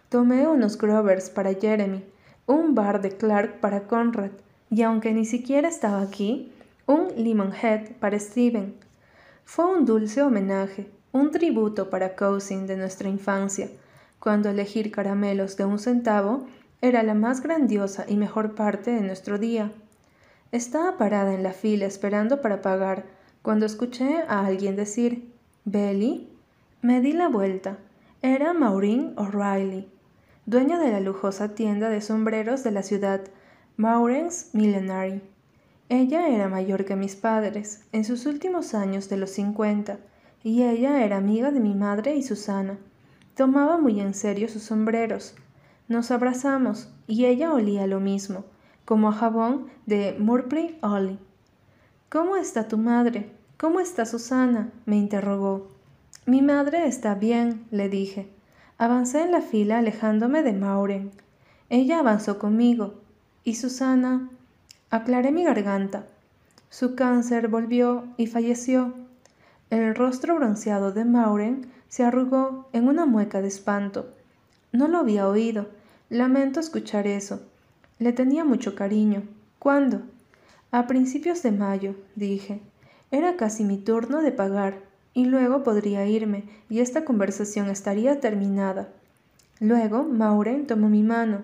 Tomé 0.09 0.47
unos 0.47 0.77
Grovers 0.77 1.29
para 1.29 1.53
Jeremy, 1.53 2.03
un 2.45 2.75
bar 2.75 3.01
de 3.01 3.15
Clark 3.15 3.59
para 3.61 3.87
Conrad, 3.87 4.31
y 4.69 4.81
aunque 4.81 5.13
ni 5.13 5.25
siquiera 5.25 5.69
estaba 5.69 6.01
aquí, 6.01 6.51
un 6.85 7.07
Lemonhead 7.15 7.93
para 7.99 8.19
Steven. 8.19 8.75
Fue 9.45 9.65
un 9.65 9.85
dulce 9.85 10.21
homenaje, 10.21 10.89
un 11.11 11.31
tributo 11.31 11.89
para 11.89 12.15
Cousin 12.15 12.67
de 12.67 12.77
nuestra 12.77 13.09
infancia, 13.09 13.69
cuando 14.19 14.49
elegir 14.49 14.91
caramelos 14.91 15.57
de 15.57 15.65
un 15.65 15.79
centavo 15.79 16.45
era 16.81 17.03
la 17.03 17.13
más 17.13 17.41
grandiosa 17.41 18.05
y 18.07 18.17
mejor 18.17 18.55
parte 18.55 18.91
de 18.91 19.01
nuestro 19.01 19.37
día. 19.37 19.71
Estaba 20.51 20.97
parada 20.97 21.33
en 21.33 21.43
la 21.43 21.53
fila 21.53 21.85
esperando 21.85 22.41
para 22.41 22.61
pagar 22.61 23.05
cuando 23.41 23.65
escuché 23.65 24.23
a 24.27 24.45
alguien 24.45 24.75
decir, 24.75 25.31
¿Belly? 25.65 26.29
Me 26.81 27.01
di 27.01 27.13
la 27.13 27.29
vuelta. 27.29 27.77
Era 28.21 28.53
Maureen 28.53 29.13
O'Reilly. 29.17 29.87
dueña 30.45 30.79
de 30.79 30.91
la 30.91 30.99
lujosa 30.99 31.55
tienda 31.55 31.89
de 31.89 32.01
sombreros 32.01 32.63
de 32.63 32.71
la 32.71 32.83
ciudad, 32.83 33.21
Maurens 33.77 34.49
Millenary. 34.53 35.21
Ella 35.89 36.27
era 36.27 36.47
mayor 36.47 36.85
que 36.85 36.95
mis 36.95 37.15
padres, 37.15 37.83
en 37.91 38.03
sus 38.05 38.25
últimos 38.25 38.73
años 38.73 39.09
de 39.09 39.17
los 39.17 39.31
cincuenta, 39.31 39.99
y 40.43 40.63
ella 40.63 41.03
era 41.03 41.17
amiga 41.17 41.51
de 41.51 41.59
mi 41.59 41.73
madre 41.73 42.15
y 42.15 42.23
Susana. 42.23 42.77
Tomaba 43.35 43.77
muy 43.77 43.99
en 43.99 44.13
serio 44.13 44.47
sus 44.49 44.63
sombreros. 44.63 45.35
Nos 45.87 46.11
abrazamos, 46.11 46.89
y 47.07 47.25
ella 47.25 47.53
olía 47.53 47.87
lo 47.87 47.99
mismo, 47.99 48.45
como 48.85 49.09
a 49.09 49.13
jabón 49.13 49.67
de 49.85 50.15
Murphy 50.19 50.77
Ollie. 50.81 51.19
¿Cómo 52.09 52.35
está 52.37 52.67
tu 52.67 52.77
madre? 52.77 53.29
¿Cómo 53.57 53.79
está 53.79 54.05
Susana? 54.05 54.69
me 54.85 54.97
interrogó. 54.97 55.67
Mi 56.25 56.41
madre 56.41 56.87
está 56.87 57.15
bien, 57.15 57.65
le 57.71 57.89
dije. 57.89 58.29
Avancé 58.77 59.21
en 59.21 59.31
la 59.31 59.41
fila 59.41 59.77
alejándome 59.77 60.43
de 60.43 60.53
Mauren. 60.53 61.11
Ella 61.69 61.99
avanzó 61.99 62.39
conmigo. 62.39 62.95
¿Y 63.43 63.55
Susana? 63.55 64.29
Aclaré 64.89 65.31
mi 65.31 65.43
garganta. 65.43 66.05
Su 66.69 66.95
cáncer 66.95 67.47
volvió 67.47 68.05
y 68.17 68.27
falleció. 68.27 68.93
El 69.71 69.95
rostro 69.95 70.35
bronceado 70.35 70.91
de 70.91 71.05
Mauren 71.05 71.71
se 71.87 72.03
arrugó 72.03 72.67
en 72.73 72.89
una 72.89 73.05
mueca 73.05 73.41
de 73.41 73.47
espanto. 73.47 74.13
No 74.73 74.89
lo 74.89 74.97
había 74.97 75.29
oído. 75.29 75.69
Lamento 76.09 76.59
escuchar 76.59 77.07
eso. 77.07 77.41
Le 77.97 78.11
tenía 78.11 78.43
mucho 78.43 78.75
cariño. 78.75 79.23
¿Cuándo? 79.59 80.01
A 80.71 80.87
principios 80.87 81.41
de 81.41 81.53
mayo, 81.53 81.95
dije. 82.17 82.59
Era 83.11 83.37
casi 83.37 83.63
mi 83.63 83.77
turno 83.77 84.21
de 84.21 84.33
pagar 84.33 84.79
y 85.13 85.23
luego 85.23 85.63
podría 85.63 86.05
irme 86.05 86.43
y 86.69 86.81
esta 86.81 87.05
conversación 87.05 87.69
estaría 87.69 88.19
terminada. 88.19 88.89
Luego 89.61 90.03
Maureen 90.03 90.67
tomó 90.67 90.89
mi 90.89 91.01
mano 91.01 91.43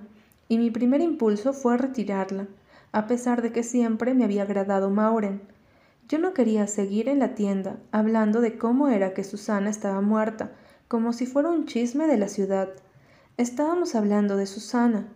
y 0.49 0.57
mi 0.57 0.69
primer 0.69 0.99
impulso 0.99 1.53
fue 1.53 1.77
retirarla, 1.77 2.47
a 2.91 3.07
pesar 3.07 3.41
de 3.41 3.53
que 3.53 3.63
siempre 3.63 4.13
me 4.13 4.25
había 4.25 4.43
agradado 4.43 4.89
Maureen. 4.89 5.39
Yo 6.07 6.19
no 6.19 6.33
quería 6.33 6.67
seguir 6.67 7.09
en 7.09 7.19
la 7.19 7.35
tienda 7.35 7.77
hablando 7.91 8.41
de 8.41 8.57
cómo 8.57 8.87
era 8.87 9.13
que 9.13 9.23
Susana 9.23 9.69
estaba 9.69 10.01
muerta, 10.01 10.51
como 10.87 11.13
si 11.13 11.25
fuera 11.25 11.49
un 11.49 11.65
chisme 11.65 12.07
de 12.07 12.17
la 12.17 12.29
ciudad. 12.29 12.69
Estábamos 13.37 13.95
hablando 13.95 14.37
de 14.37 14.45
Susana. 14.45 15.07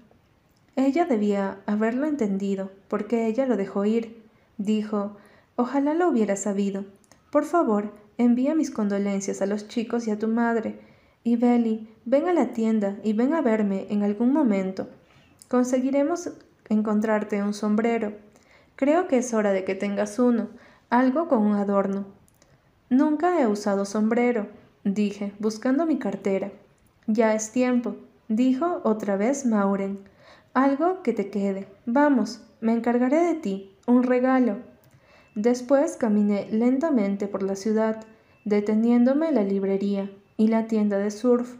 Ella 0.75 1.05
debía 1.05 1.59
haberlo 1.65 2.05
entendido, 2.05 2.71
porque 2.87 3.27
ella 3.27 3.45
lo 3.45 3.57
dejó 3.57 3.85
ir. 3.85 4.21
Dijo, 4.57 5.17
ojalá 5.55 5.93
lo 5.93 6.09
hubiera 6.09 6.35
sabido. 6.35 6.85
Por 7.31 7.45
favor, 7.45 7.93
Envía 8.21 8.53
mis 8.53 8.69
condolencias 8.69 9.41
a 9.41 9.47
los 9.47 9.67
chicos 9.67 10.07
y 10.07 10.11
a 10.11 10.19
tu 10.19 10.27
madre. 10.27 10.79
Y 11.23 11.37
Belly, 11.37 11.89
ven 12.05 12.27
a 12.27 12.33
la 12.33 12.53
tienda 12.53 12.99
y 13.03 13.13
ven 13.13 13.33
a 13.33 13.41
verme 13.41 13.87
en 13.89 14.03
algún 14.03 14.31
momento. 14.31 14.89
Conseguiremos 15.47 16.29
encontrarte 16.69 17.41
un 17.41 17.55
sombrero. 17.55 18.13
Creo 18.75 19.07
que 19.07 19.17
es 19.17 19.33
hora 19.33 19.53
de 19.53 19.63
que 19.63 19.73
tengas 19.73 20.19
uno, 20.19 20.49
algo 20.91 21.29
con 21.29 21.39
un 21.39 21.55
adorno. 21.55 22.03
Nunca 22.89 23.41
he 23.41 23.47
usado 23.47 23.85
sombrero, 23.85 24.47
dije, 24.83 25.31
buscando 25.39 25.85
mi 25.85 25.97
cartera. 25.97 26.51
Ya 27.07 27.33
es 27.33 27.51
tiempo, 27.53 27.95
dijo 28.27 28.81
otra 28.83 29.15
vez 29.15 29.45
Mauren. 29.45 29.99
Algo 30.53 31.01
que 31.01 31.13
te 31.13 31.29
quede. 31.29 31.69
Vamos, 31.85 32.41
me 32.59 32.73
encargaré 32.73 33.23
de 33.23 33.35
ti. 33.35 33.73
Un 33.87 34.03
regalo. 34.03 34.57
Después 35.33 35.95
caminé 35.95 36.49
lentamente 36.51 37.27
por 37.27 37.41
la 37.41 37.55
ciudad, 37.55 38.03
deteniéndome 38.43 39.29
en 39.29 39.35
la 39.35 39.43
librería 39.43 40.11
y 40.35 40.49
la 40.49 40.67
tienda 40.67 40.97
de 40.97 41.09
surf. 41.09 41.55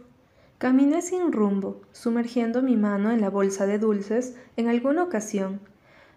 Caminé 0.58 1.00
sin 1.00 1.32
rumbo, 1.32 1.80
sumergiendo 1.92 2.60
mi 2.60 2.76
mano 2.76 3.10
en 3.10 3.22
la 3.22 3.30
bolsa 3.30 3.64
de 3.64 3.78
dulces 3.78 4.36
en 4.58 4.68
alguna 4.68 5.02
ocasión. 5.02 5.60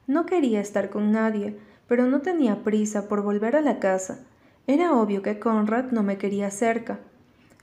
No 0.06 0.26
quería 0.26 0.60
estar 0.60 0.90
con 0.90 1.14
nadie, 1.14 1.58
pero 1.88 2.06
no 2.06 2.22
tenía 2.22 2.64
prisa 2.64 3.08
por 3.08 3.22
volver 3.22 3.56
a 3.56 3.62
la 3.62 3.80
casa. 3.80 4.20
Era 4.68 4.94
obvio 4.94 5.22
que 5.22 5.40
Conrad 5.40 5.92
no 5.92 6.04
me 6.04 6.18
quería 6.18 6.50
cerca. 6.52 7.00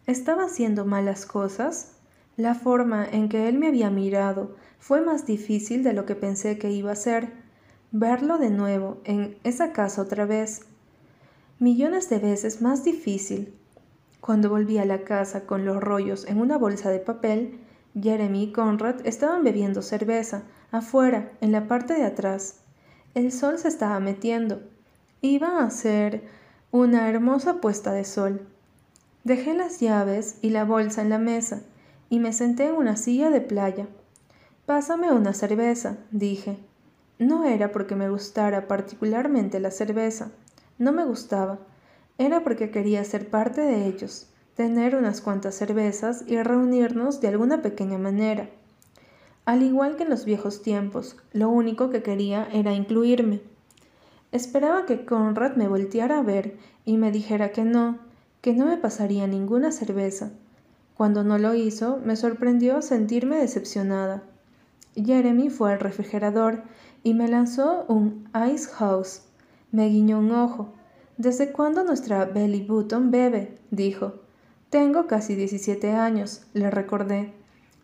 ¿Estaba 0.07 0.45
haciendo 0.45 0.85
malas 0.85 1.27
cosas? 1.27 1.93
La 2.37 2.55
forma 2.55 3.05
en 3.05 3.29
que 3.29 3.49
él 3.49 3.59
me 3.59 3.69
había 3.69 3.91
mirado 3.91 4.57
fue 4.79 5.01
más 5.01 5.27
difícil 5.27 5.85
de 5.85 5.93
lo 5.93 6.07
que 6.07 6.15
pensé 6.15 6.59
que 6.59 6.71
iba 6.71 6.93
a 6.93 6.97
ser 6.97 7.31
verlo 7.93 8.39
de 8.39 8.51
nuevo 8.51 9.03
en 9.05 9.37
esa 9.45 9.73
casa 9.73 10.01
otra 10.01 10.25
vez, 10.25 10.63
millones 11.59 12.09
de 12.09 12.19
veces 12.19 12.63
más 12.63 12.85
difícil. 12.85 13.55
Cuando 14.21 14.49
volví 14.49 14.79
a 14.79 14.85
la 14.87 15.03
casa 15.05 15.47
con 15.47 15.65
los 15.67 15.77
rollos 15.77 16.27
en 16.27 16.41
una 16.41 16.57
bolsa 16.57 16.91
de 16.91 17.01
papel, 17.01 17.61
Jeremy 18.01 18.45
y 18.45 18.53
Conrad 18.53 19.07
estaban 19.07 19.45
bebiendo 19.45 19.83
cerveza, 19.83 20.45
afuera, 20.71 21.33
en 21.43 21.53
la 21.53 21.69
parte 21.69 21.93
de 21.93 22.05
atrás. 22.05 22.62
El 23.15 23.31
sol 23.31 23.59
se 23.59 23.69
estaba 23.69 24.01
metiendo. 24.01 24.63
Iba 25.21 25.63
a 25.63 25.69
ser 25.71 26.23
una 26.71 27.11
hermosa 27.11 27.61
puesta 27.61 27.93
de 27.93 28.05
sol. 28.05 28.47
Dejé 29.23 29.53
las 29.53 29.81
llaves 29.81 30.39
y 30.41 30.49
la 30.49 30.65
bolsa 30.65 31.03
en 31.03 31.11
la 31.11 31.19
mesa 31.19 31.61
y 32.09 32.21
me 32.21 32.33
senté 32.33 32.69
en 32.69 32.75
una 32.75 32.97
silla 32.97 33.29
de 33.29 33.43
playa. 33.43 33.87
Pásame 34.65 35.13
una 35.13 35.35
cerveza, 35.35 35.99
dije. 36.11 36.59
No 37.19 37.45
era 37.45 37.71
porque 37.71 37.97
me 37.97 38.09
gustara 38.09 38.67
particularmente 38.67 39.61
la 39.61 39.71
cerveza, 39.71 40.33
no 40.79 40.93
me 40.93 41.05
gustaba, 41.05 41.59
era 42.19 42.43
porque 42.43 42.71
quería 42.71 43.05
ser 43.05 43.29
parte 43.29 43.61
de 43.61 43.87
ellos, 43.87 44.29
tener 44.57 44.97
unas 44.97 45.21
cuantas 45.21 45.55
cervezas 45.55 46.25
y 46.27 46.43
reunirnos 46.43 47.21
de 47.21 47.29
alguna 47.29 47.63
pequeña 47.63 47.99
manera. 47.99 48.49
Al 49.45 49.63
igual 49.63 49.97
que 49.97 50.05
en 50.05 50.11
los 50.11 50.25
viejos 50.25 50.63
tiempos, 50.63 51.17
lo 51.33 51.49
único 51.49 51.91
que 51.91 52.03
quería 52.03 52.49
era 52.53 52.75
incluirme. 52.75 53.41
Esperaba 54.31 54.87
que 54.87 55.05
Conrad 55.05 55.57
me 55.57 55.67
volteara 55.67 56.19
a 56.19 56.23
ver 56.23 56.57
y 56.85 56.97
me 56.97 57.11
dijera 57.11 57.51
que 57.51 57.65
no, 57.65 57.99
que 58.41 58.53
no 58.53 58.67
me 58.67 58.77
pasaría 58.77 59.27
ninguna 59.27 59.73
cerveza. 59.73 60.31
Cuando 60.97 61.25
no 61.25 61.39
lo 61.39 61.55
hizo, 61.55 61.99
me 62.05 62.15
sorprendió 62.15 62.83
sentirme 62.83 63.37
decepcionada. 63.37 64.23
Jeremy 64.95 65.51
fue 65.51 65.73
al 65.73 65.81
refrigerador 65.81 66.63
y 67.03 67.15
me 67.15 67.27
lanzó 67.27 67.85
un 67.89 68.29
Ice 68.53 68.71
House. 68.75 69.23
Me 69.73 69.89
guiñó 69.89 70.21
un 70.21 70.33
ojo. 70.33 70.73
¿Desde 71.17 71.51
cuándo 71.51 71.83
nuestra 71.83 72.25
Belly 72.27 72.63
Button 72.63 73.11
bebe? 73.11 73.59
dijo. 73.71 74.15
Tengo 74.71 75.07
casi 75.07 75.35
17 75.35 75.93
años, 75.93 76.45
le 76.55 76.71
recordé. 76.71 77.33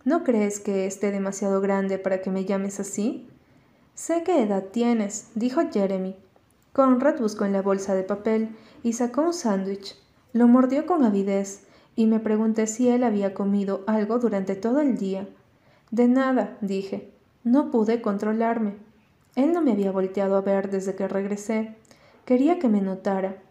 ¿No 0.05 0.25
crees 0.25 0.61
que 0.61 0.87
esté 0.87 1.11
demasiado 1.11 1.61
grande 1.61 1.99
para 1.99 2.21
que 2.21 2.31
me 2.31 2.45
llames 2.45 2.81
así? 2.81 3.29
Sé 3.95 4.23
qué 4.23 4.43
edad 4.43 4.65
tienes, 4.73 5.31
dijo 5.35 5.61
Jeremy. 5.73 6.17
Conrad 6.73 7.19
buscó 7.19 7.45
en 7.45 7.53
la 7.53 7.63
bolsa 7.63 7.95
de 7.95 8.05
papel 8.05 8.57
y 8.83 8.93
sacó 8.93 9.23
un 9.23 9.35
sándwich. 9.35 9.97
Lo 10.33 10.47
mordió 10.47 10.87
con 10.87 11.05
avidez 11.05 11.65
y 11.97 12.07
me 12.07 12.21
pregunté 12.21 12.69
si 12.69 12.89
él 12.89 13.03
había 13.03 13.35
comido 13.35 13.83
algo 13.89 14.21
durante 14.21 14.55
todo 14.55 14.81
el 14.81 14.97
día. 14.99 15.29
De 15.91 16.07
nada, 16.07 16.57
dije. 16.61 17.11
No 17.43 17.71
pude 17.71 18.01
controlarme. 18.01 18.77
Él 19.35 19.53
no 19.53 19.63
me 19.63 19.73
había 19.73 19.91
volteado 19.91 20.37
a 20.37 20.43
ver 20.43 20.71
desde 20.71 20.95
que 20.95 21.09
regresé. 21.09 21.75
Quería 22.25 22.59
que 22.59 22.69
me 22.69 22.81
notara. 22.81 23.43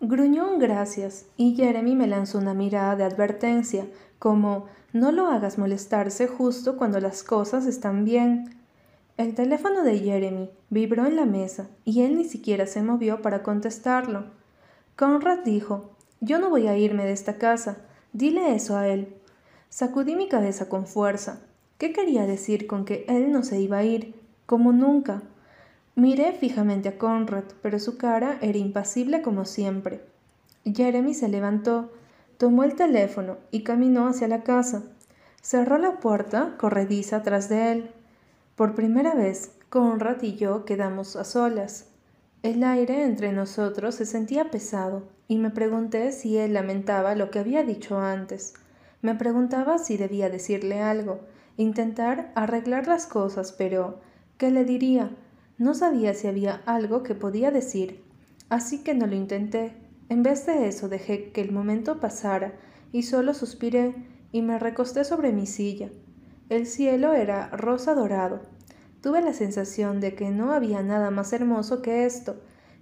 Gruñó 0.00 0.48
un 0.48 0.58
gracias 0.58 1.26
y 1.36 1.54
Jeremy 1.56 1.96
me 1.96 2.06
lanzó 2.06 2.38
una 2.38 2.54
mirada 2.54 2.94
de 2.94 3.04
advertencia, 3.04 3.86
como 4.18 4.66
no 4.92 5.10
lo 5.10 5.26
hagas 5.26 5.58
molestarse 5.58 6.28
justo 6.28 6.76
cuando 6.76 7.00
las 7.00 7.22
cosas 7.22 7.66
están 7.66 8.04
bien. 8.04 8.54
El 9.16 9.34
teléfono 9.34 9.82
de 9.82 9.98
Jeremy 9.98 10.50
vibró 10.70 11.06
en 11.06 11.16
la 11.16 11.24
mesa 11.24 11.66
y 11.84 12.02
él 12.02 12.16
ni 12.16 12.24
siquiera 12.24 12.66
se 12.66 12.80
movió 12.82 13.22
para 13.22 13.42
contestarlo. 13.42 14.26
Conrad 14.96 15.40
dijo, 15.44 15.90
Yo 16.20 16.38
no 16.38 16.48
voy 16.48 16.68
a 16.68 16.76
irme 16.76 17.04
de 17.04 17.12
esta 17.12 17.36
casa. 17.36 17.78
Dile 18.12 18.54
eso 18.54 18.76
a 18.76 18.86
él. 18.86 19.16
Sacudí 19.68 20.14
mi 20.14 20.28
cabeza 20.28 20.68
con 20.68 20.86
fuerza. 20.86 21.40
¿Qué 21.76 21.92
quería 21.92 22.26
decir 22.26 22.66
con 22.66 22.84
que 22.84 23.04
él 23.08 23.32
no 23.32 23.42
se 23.42 23.60
iba 23.60 23.78
a 23.78 23.84
ir? 23.84 24.14
como 24.48 24.72
nunca. 24.72 25.20
Miré 25.98 26.30
fijamente 26.30 26.90
a 26.90 26.96
Conrad, 26.96 27.42
pero 27.60 27.80
su 27.80 27.98
cara 27.98 28.38
era 28.40 28.56
impasible 28.56 29.20
como 29.20 29.44
siempre. 29.44 30.00
Jeremy 30.64 31.12
se 31.12 31.26
levantó, 31.26 31.90
tomó 32.36 32.62
el 32.62 32.76
teléfono 32.76 33.38
y 33.50 33.64
caminó 33.64 34.06
hacia 34.06 34.28
la 34.28 34.44
casa. 34.44 34.84
Cerró 35.42 35.76
la 35.76 35.98
puerta 35.98 36.54
corrediza 36.56 37.24
tras 37.24 37.48
de 37.48 37.72
él. 37.72 37.90
Por 38.54 38.76
primera 38.76 39.16
vez, 39.16 39.50
Conrad 39.70 40.22
y 40.22 40.36
yo 40.36 40.64
quedamos 40.64 41.16
a 41.16 41.24
solas. 41.24 41.88
El 42.44 42.62
aire 42.62 43.02
entre 43.02 43.32
nosotros 43.32 43.96
se 43.96 44.06
sentía 44.06 44.52
pesado 44.52 45.02
y 45.26 45.38
me 45.38 45.50
pregunté 45.50 46.12
si 46.12 46.38
él 46.38 46.54
lamentaba 46.54 47.16
lo 47.16 47.32
que 47.32 47.40
había 47.40 47.64
dicho 47.64 47.98
antes. 47.98 48.54
Me 49.02 49.16
preguntaba 49.16 49.78
si 49.78 49.96
debía 49.96 50.30
decirle 50.30 50.80
algo, 50.80 51.18
intentar 51.56 52.30
arreglar 52.36 52.86
las 52.86 53.08
cosas, 53.08 53.50
pero 53.50 53.98
¿Qué 54.38 54.52
le 54.52 54.64
diría? 54.64 55.10
No 55.58 55.74
sabía 55.74 56.14
si 56.14 56.28
había 56.28 56.62
algo 56.66 57.02
que 57.02 57.16
podía 57.16 57.50
decir, 57.50 58.04
así 58.48 58.84
que 58.84 58.94
no 58.94 59.06
lo 59.06 59.16
intenté. 59.16 59.72
En 60.08 60.22
vez 60.22 60.46
de 60.46 60.68
eso 60.68 60.88
dejé 60.88 61.32
que 61.32 61.40
el 61.40 61.50
momento 61.50 61.98
pasara 61.98 62.54
y 62.92 63.02
solo 63.02 63.34
suspiré 63.34 63.94
y 64.30 64.42
me 64.42 64.58
recosté 64.58 65.04
sobre 65.04 65.32
mi 65.32 65.46
silla. 65.46 65.90
El 66.48 66.66
cielo 66.66 67.12
era 67.12 67.48
rosa 67.48 67.94
dorado. 67.94 68.40
Tuve 69.02 69.20
la 69.20 69.32
sensación 69.32 70.00
de 70.00 70.14
que 70.14 70.30
no 70.30 70.52
había 70.52 70.82
nada 70.82 71.10
más 71.10 71.32
hermoso 71.32 71.82
que 71.82 72.06
esto, 72.06 72.36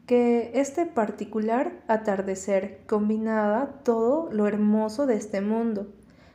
que 0.07 0.53
este 0.55 0.87
particular 0.87 1.83
atardecer 1.89 2.83
combinaba 2.87 3.81
todo 3.85 4.31
lo 4.31 4.47
hermoso 4.47 5.07
de 5.07 5.17
este 5.17 5.41
mundo, 5.41 5.93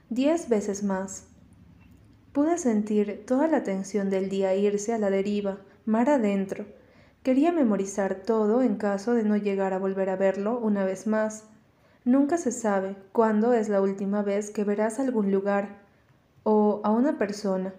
diez 0.10 0.50
veces 0.50 0.84
más. 0.84 1.28
Pude 2.34 2.58
sentir 2.58 3.24
toda 3.26 3.48
la 3.48 3.64
tensión 3.64 4.10
del 4.10 4.30
día 4.30 4.56
irse 4.56 4.94
a 4.94 4.98
la 4.98 5.10
deriva, 5.10 5.60
mar 5.86 6.10
adentro. 6.10 6.66
Quería 7.24 7.52
memorizar 7.52 8.16
todo 8.16 8.62
en 8.62 8.76
caso 8.76 9.14
de 9.14 9.24
no 9.24 9.38
llegar 9.38 9.74
a 9.74 9.80
volver 9.80 10.10
a 10.10 10.16
verlo 10.16 10.60
una 10.60 10.86
vez 10.86 11.08
más. 11.08 11.46
Nunca 12.06 12.38
se 12.38 12.52
sabe 12.52 12.96
cuándo 13.12 13.54
es 13.54 13.70
la 13.70 13.82
última 13.82 14.24
vez 14.24 14.50
que 14.50 14.64
verás 14.64 15.00
algún 15.00 15.32
lugar 15.32 15.80
o 16.44 16.82
a 16.84 16.92
una 16.92 17.18
persona. 17.18 17.74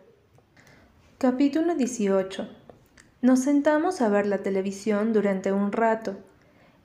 Capítulo 1.19 1.75
18 1.75 2.63
nos 3.23 3.39
sentamos 3.39 4.01
a 4.01 4.09
ver 4.09 4.27
la 4.27 4.39
televisión 4.39 5.13
durante 5.13 5.53
un 5.53 5.71
rato. 5.71 6.17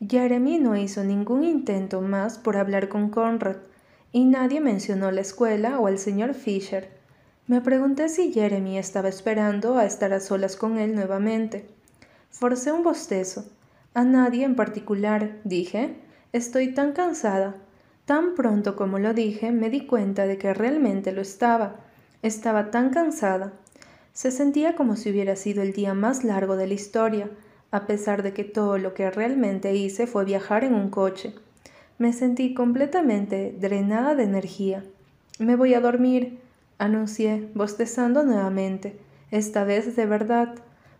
Jeremy 0.08 0.60
no 0.60 0.78
hizo 0.78 1.04
ningún 1.04 1.44
intento 1.44 2.00
más 2.00 2.38
por 2.38 2.58
hablar 2.58 2.90
con 2.90 3.10
Conrad, 3.10 3.58
y 4.12 4.26
nadie 4.26 4.62
mencionó 4.62 5.10
la 5.10 5.22
escuela 5.22 5.80
o 5.80 5.88
al 5.88 5.98
señor 5.98 6.36
Fisher. 6.36 6.97
Me 7.48 7.62
pregunté 7.62 8.10
si 8.10 8.34
Jeremy 8.34 8.78
estaba 8.78 9.08
esperando 9.08 9.78
a 9.78 9.86
estar 9.86 10.12
a 10.12 10.20
solas 10.20 10.58
con 10.58 10.78
él 10.78 10.96
nuevamente. 10.96 11.66
Forcé 12.30 12.74
un 12.74 12.84
bostezo. 12.84 13.46
A 13.94 14.04
nadie 14.04 14.44
en 14.44 14.56
particular, 14.56 15.38
dije. 15.46 15.96
Estoy 16.34 16.74
tan 16.74 16.92
cansada. 16.92 17.56
Tan 18.04 18.36
pronto 18.36 18.76
como 18.76 19.00
lo 19.00 19.14
dije, 19.14 19.54
me 19.54 19.70
di 19.70 19.88
cuenta 19.88 20.28
de 20.28 20.38
que 20.38 20.54
realmente 20.54 21.14
lo 21.14 21.22
estaba. 21.22 21.78
Estaba 22.22 22.70
tan 22.70 22.90
cansada. 22.90 23.54
Se 24.12 24.32
sentía 24.32 24.76
como 24.76 24.98
si 24.98 25.10
hubiera 25.12 25.38
sido 25.38 25.62
el 25.62 25.72
día 25.72 25.94
más 25.94 26.26
largo 26.26 26.58
de 26.58 26.68
la 26.68 26.74
historia, 26.74 27.30
a 27.72 27.88
pesar 27.88 28.24
de 28.24 28.34
que 28.34 28.44
todo 28.44 28.78
lo 28.78 28.94
que 28.94 29.10
realmente 29.10 29.74
hice 29.74 30.06
fue 30.06 30.26
viajar 30.26 30.66
en 30.66 30.74
un 30.74 30.90
coche. 30.90 31.34
Me 31.98 32.12
sentí 32.12 32.54
completamente 32.54 33.56
drenada 33.58 34.16
de 34.16 34.24
energía. 34.24 34.84
Me 35.40 35.56
voy 35.56 35.76
a 35.76 35.80
dormir, 35.80 36.42
anuncié, 36.78 37.50
bostezando 37.54 38.24
nuevamente, 38.24 39.00
esta 39.32 39.64
vez 39.64 39.96
de 39.96 40.06
verdad. 40.06 40.56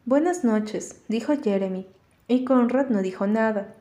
Buenas 0.06 0.44
noches, 0.44 1.02
dijo 1.08 1.34
Jeremy, 1.42 1.88
y 2.28 2.44
Conrad 2.46 2.90
no 2.90 3.02
dijo 3.02 3.28
nada. 3.28 3.76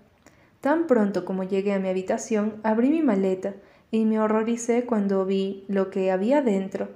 Tan 0.61 0.87
pronto 0.87 1.25
como 1.25 1.45
llegué 1.45 1.73
a 1.73 1.79
mi 1.79 1.89
habitación, 1.89 2.61
abrí 2.63 2.91
mi 2.91 3.03
maleta 3.03 3.55
y 3.91 4.05
me 4.05 4.21
horroricé 4.21 4.85
cuando 4.85 5.25
vi 5.25 5.65
lo 5.69 5.91
que 5.91 6.11
había 6.11 6.43
dentro 6.43 6.89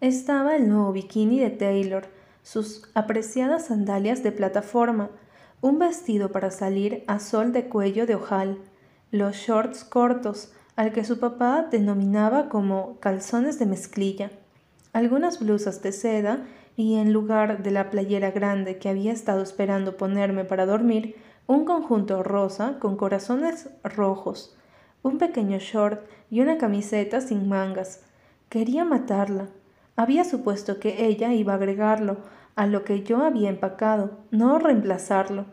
estaba 0.00 0.54
el 0.54 0.68
nuevo 0.68 0.92
bikini 0.92 1.40
de 1.40 1.50
Taylor, 1.50 2.06
sus 2.44 2.88
apreciadas 2.94 3.66
sandalias 3.66 4.22
de 4.22 4.30
plataforma, 4.30 5.10
un 5.60 5.80
vestido 5.80 6.30
para 6.30 6.52
salir 6.52 7.02
a 7.08 7.18
sol 7.18 7.52
de 7.52 7.68
cuello 7.68 8.06
de 8.06 8.14
ojal, 8.14 8.58
los 9.10 9.34
shorts 9.34 9.82
cortos, 9.82 10.52
al 10.78 10.92
que 10.92 11.02
su 11.02 11.18
papá 11.18 11.66
denominaba 11.72 12.48
como 12.48 13.00
calzones 13.00 13.58
de 13.58 13.66
mezclilla, 13.66 14.30
algunas 14.92 15.40
blusas 15.40 15.82
de 15.82 15.90
seda 15.90 16.46
y 16.76 16.98
en 16.98 17.12
lugar 17.12 17.64
de 17.64 17.72
la 17.72 17.90
playera 17.90 18.30
grande 18.30 18.78
que 18.78 18.88
había 18.88 19.12
estado 19.12 19.42
esperando 19.42 19.96
ponerme 19.96 20.44
para 20.44 20.66
dormir, 20.66 21.16
un 21.48 21.64
conjunto 21.64 22.22
rosa 22.22 22.78
con 22.78 22.96
corazones 22.96 23.70
rojos, 23.82 24.56
un 25.02 25.18
pequeño 25.18 25.58
short 25.58 26.00
y 26.30 26.42
una 26.42 26.58
camiseta 26.58 27.20
sin 27.22 27.48
mangas. 27.48 28.04
Quería 28.48 28.84
matarla, 28.84 29.48
había 29.96 30.22
supuesto 30.22 30.78
que 30.78 31.06
ella 31.06 31.34
iba 31.34 31.54
a 31.54 31.56
agregarlo 31.56 32.18
a 32.54 32.68
lo 32.68 32.84
que 32.84 33.02
yo 33.02 33.24
había 33.24 33.48
empacado, 33.48 34.12
no 34.30 34.60
reemplazarlo. 34.60 35.46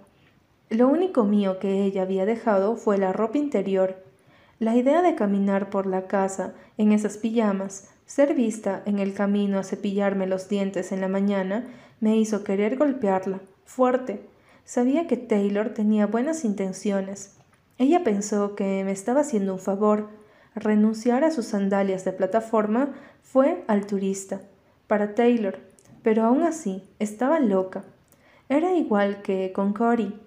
Lo 0.69 0.87
único 0.87 1.23
mío 1.23 1.57
que 1.57 1.83
ella 1.83 2.03
había 2.03 2.27
dejado 2.27 2.75
fue 2.75 2.99
la 2.99 3.11
ropa 3.11 3.39
interior. 3.39 4.04
La 4.59 4.75
idea 4.75 5.01
de 5.01 5.15
caminar 5.15 5.69
por 5.69 5.85
la 5.85 6.07
casa 6.07 6.53
en 6.77 6.91
esas 6.91 7.17
pijamas, 7.17 7.89
ser 8.05 8.33
vista 8.33 8.81
en 8.85 8.99
el 8.99 9.13
camino 9.13 9.59
a 9.59 9.63
cepillarme 9.63 10.27
los 10.27 10.47
dientes 10.49 10.91
en 10.91 11.01
la 11.01 11.07
mañana, 11.07 11.65
me 11.99 12.15
hizo 12.17 12.43
querer 12.43 12.77
golpearla, 12.77 13.41
fuerte. 13.65 14.21
Sabía 14.63 15.07
que 15.07 15.17
Taylor 15.17 15.69
tenía 15.69 16.07
buenas 16.07 16.45
intenciones. 16.45 17.35
Ella 17.77 18.03
pensó 18.03 18.55
que 18.55 18.83
me 18.83 18.91
estaba 18.91 19.21
haciendo 19.21 19.53
un 19.53 19.59
favor, 19.59 20.09
Renunciar 20.55 21.25
a 21.25 21.31
sus 21.31 21.47
sandalias 21.47 22.05
de 22.05 22.13
plataforma 22.13 22.93
fue 23.21 23.65
turista 23.87 24.39
para 24.87 25.13
Taylor, 25.13 25.59
pero 26.01 26.23
aún 26.23 26.43
así 26.43 26.81
estaba 26.97 27.41
loca. 27.41 27.83
Era 28.47 28.73
igual 28.73 29.21
que 29.21 29.51
con 29.51 29.73
Cory. 29.73 30.17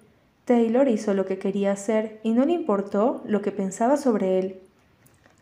Taylor 0.49 0.87
hizo 0.87 1.13
lo 1.13 1.27
que 1.27 1.37
quería 1.37 1.71
hacer 1.73 2.19
y 2.23 2.31
no 2.31 2.43
le 2.43 2.53
importó 2.53 3.21
lo 3.23 3.43
que 3.43 3.51
pensaba 3.51 3.97
sobre 3.97 4.39
él. 4.39 4.59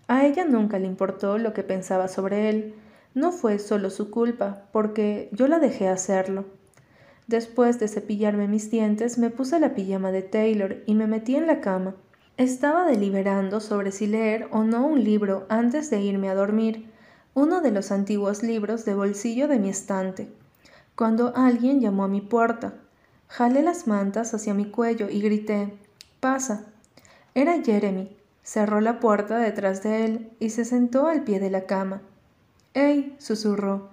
A 0.10 0.26
ella 0.26 0.43
nunca 0.43 0.80
le 0.80 0.88
importó 0.88 1.38
lo 1.38 1.54
que 1.54 1.63
pensaba 1.63 2.10
sobre 2.10 2.50
él. 2.50 2.76
No 3.13 3.32
fue 3.32 3.58
solo 3.58 3.89
su 3.89 4.12
culpa, 4.12 4.63
porque 4.74 5.30
yo 5.32 5.48
la 5.48 5.60
dejé 5.60 5.88
hacerlo. 5.88 6.43
Después 7.26 7.80
de 7.80 7.88
cepillarme 7.88 8.50
mis 8.50 8.70
dientes, 8.70 9.17
me 9.17 9.30
puse 9.30 9.62
la 9.62 9.76
pijama 9.76 10.12
de 10.12 10.24
Taylor 10.24 10.84
y 10.86 10.93
me 10.93 11.08
metí 11.08 11.38
en 11.38 11.48
la 11.48 11.62
cama. 11.62 11.96
Estaba 12.36 12.86
deliberando 12.86 13.62
sobre 13.62 13.93
si 13.93 14.08
leer 14.08 14.50
o 14.52 14.65
no 14.65 14.86
un 14.86 15.06
libro 15.06 15.46
antes 15.48 15.89
de 15.89 16.02
irme 16.02 16.28
a 16.28 16.36
dormir, 16.36 16.91
uno 17.34 17.62
de 17.62 17.72
los 17.72 17.93
antiguos 17.93 18.43
libros 18.43 18.84
de 18.84 18.93
bolsillo 18.93 19.48
de 19.48 19.58
mi 19.58 19.70
estante, 19.70 20.28
cuando 20.96 21.32
alguien 21.34 21.80
llamó 21.80 22.04
a 22.04 22.10
mi 22.10 22.20
puerta. 22.20 22.74
Jalé 23.27 23.61
las 23.61 23.87
mantas 23.87 24.33
hacia 24.33 24.53
mi 24.53 24.65
cuello 24.65 25.09
y 25.09 25.21
grité 25.21 25.77
Pasa. 26.19 26.65
Era 27.35 27.61
Jeremy. 27.61 28.15
Cerró 28.43 28.79
la 28.79 28.99
puerta 28.99 29.37
detrás 29.37 29.83
de 29.83 30.05
él 30.05 30.31
y 30.39 30.51
se 30.51 30.63
sentó 30.65 31.07
al 31.07 31.23
pie 31.23 31.39
de 31.39 31.49
la 31.49 31.65
cama. 31.65 32.01
¡Ey! 32.73 33.15
susurró. 33.19 33.89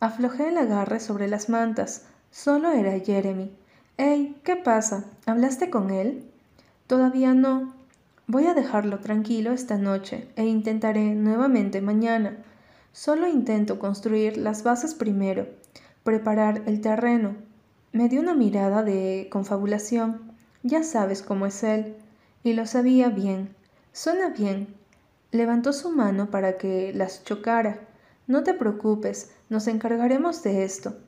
Aflojé 0.00 0.50
el 0.50 0.58
agarre 0.58 1.00
sobre 1.00 1.28
las 1.28 1.48
mantas. 1.48 2.04
Solo 2.30 2.70
era 2.70 2.98
Jeremy. 3.00 3.50
¡Ey! 3.96 4.36
¿Qué 4.44 4.56
pasa? 4.56 5.04
¿Hablaste 5.24 5.70
con 5.70 5.90
él? 5.90 6.30
Todavía 6.86 7.32
no. 7.32 7.74
Voy 8.26 8.46
a 8.46 8.54
dejarlo 8.54 8.98
tranquilo 8.98 9.52
esta 9.52 9.78
noche 9.78 10.28
e 10.36 10.44
intentaré 10.44 11.14
nuevamente 11.14 11.80
mañana. 11.80 12.36
Solo 12.92 13.26
intento 13.26 13.78
construir 13.78 14.36
las 14.36 14.62
bases 14.62 14.94
primero, 14.94 15.46
preparar 16.02 16.62
el 16.66 16.80
terreno. 16.80 17.36
Me 17.96 18.10
dio 18.10 18.20
una 18.20 18.34
mirada 18.34 18.82
de 18.82 19.28
confabulación. 19.32 20.20
Ya 20.62 20.82
sabes 20.82 21.22
cómo 21.22 21.46
es 21.46 21.62
él. 21.62 21.94
Y 22.44 22.52
lo 22.52 22.66
sabía 22.66 23.08
bien. 23.08 23.56
Suena 23.94 24.28
bien. 24.28 24.66
Levantó 25.32 25.72
su 25.72 25.90
mano 25.90 26.30
para 26.30 26.58
que 26.58 26.92
las 26.92 27.24
chocara. 27.24 27.80
No 28.26 28.42
te 28.42 28.52
preocupes, 28.52 29.32
nos 29.48 29.66
encargaremos 29.66 30.42
de 30.42 30.64
esto. 30.64 30.98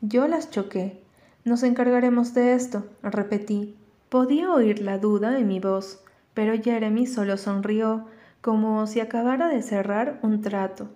Yo 0.00 0.28
las 0.28 0.48
choqué. 0.48 1.02
Nos 1.44 1.64
encargaremos 1.64 2.32
de 2.32 2.54
esto, 2.54 2.84
repetí. 3.02 3.74
Podía 4.08 4.52
oír 4.52 4.80
la 4.82 4.98
duda 4.98 5.36
en 5.40 5.48
mi 5.48 5.58
voz, 5.58 6.04
pero 6.32 6.54
Jeremy 6.62 7.08
solo 7.08 7.38
sonrió, 7.38 8.06
como 8.40 8.86
si 8.86 9.00
acabara 9.00 9.48
de 9.48 9.62
cerrar 9.62 10.20
un 10.22 10.42
trato. 10.42 10.90